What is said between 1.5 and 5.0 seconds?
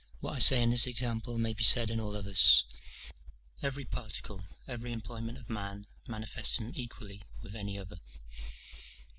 be said in all others. Every particle, every